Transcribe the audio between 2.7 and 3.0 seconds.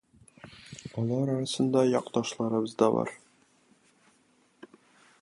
да